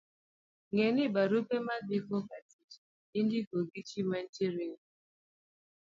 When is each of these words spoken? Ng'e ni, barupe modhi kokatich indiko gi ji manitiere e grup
Ng'e 0.71 0.87
ni, 0.95 1.03
barupe 1.13 1.55
modhi 1.65 1.97
kokatich 2.07 2.73
indiko 3.19 3.55
gi 3.69 3.81
ji 3.89 4.01
manitiere 4.09 4.59
e 4.63 4.67
grup 4.69 4.83